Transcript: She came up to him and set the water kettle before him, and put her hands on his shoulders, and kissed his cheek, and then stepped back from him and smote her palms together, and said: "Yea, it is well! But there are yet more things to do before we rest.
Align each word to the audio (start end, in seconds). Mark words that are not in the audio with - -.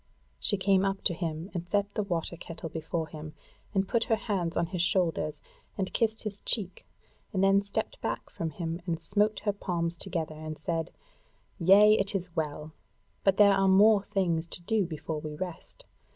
She 0.39 0.57
came 0.57 0.83
up 0.83 1.03
to 1.03 1.13
him 1.13 1.51
and 1.53 1.67
set 1.69 1.93
the 1.93 2.01
water 2.01 2.35
kettle 2.35 2.69
before 2.69 3.07
him, 3.09 3.35
and 3.71 3.87
put 3.87 4.05
her 4.05 4.15
hands 4.15 4.57
on 4.57 4.65
his 4.65 4.81
shoulders, 4.81 5.39
and 5.77 5.93
kissed 5.93 6.23
his 6.23 6.39
cheek, 6.39 6.87
and 7.31 7.43
then 7.43 7.61
stepped 7.61 8.01
back 8.01 8.31
from 8.31 8.49
him 8.49 8.81
and 8.87 8.99
smote 8.99 9.41
her 9.41 9.53
palms 9.53 9.97
together, 9.97 10.33
and 10.33 10.57
said: 10.57 10.89
"Yea, 11.59 11.99
it 11.99 12.15
is 12.15 12.35
well! 12.35 12.71
But 13.23 13.37
there 13.37 13.53
are 13.53 13.67
yet 13.67 13.75
more 13.75 14.01
things 14.01 14.47
to 14.47 14.63
do 14.63 14.87
before 14.87 15.19
we 15.21 15.35
rest. 15.35 15.85